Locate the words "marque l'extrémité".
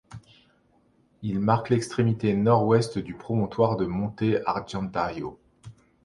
1.39-2.33